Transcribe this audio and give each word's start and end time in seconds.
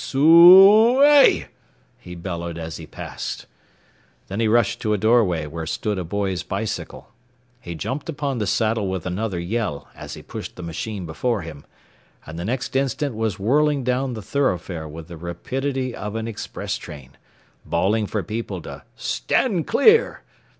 "Soo 0.03 0.19
oo 0.97 1.03
a 1.03 1.41
y!" 1.43 1.47
he 1.99 2.15
bellowed 2.15 2.57
as 2.57 2.77
he 2.77 2.87
passed. 2.87 3.45
Then 4.29 4.39
he 4.39 4.47
rushed 4.47 4.79
to 4.81 4.93
a 4.93 4.97
doorway 4.97 5.45
where 5.45 5.67
stood 5.67 5.99
a 5.99 6.03
boy's 6.03 6.41
bicycle. 6.41 7.11
He 7.59 7.75
jumped 7.75 8.09
upon 8.09 8.39
the 8.39 8.47
saddle 8.47 8.87
with 8.87 9.05
another 9.05 9.37
yell 9.39 9.87
as 9.93 10.15
he 10.15 10.23
pushed 10.23 10.55
the 10.55 10.63
machine 10.63 11.05
before 11.05 11.43
him, 11.43 11.65
and 12.25 12.39
the 12.39 12.45
next 12.45 12.75
instant 12.75 13.13
was 13.13 13.37
whirling 13.37 13.83
down 13.83 14.13
the 14.15 14.23
thoroughfare 14.23 14.87
with 14.87 15.07
the 15.07 15.17
rapidity 15.17 15.95
of 15.95 16.15
an 16.15 16.27
express 16.27 16.79
train, 16.79 17.11
bawling 17.63 18.07
for 18.07 18.23
people 18.23 18.59
to 18.63 18.81
"Stand 18.95 19.67
clear!" 19.67 20.23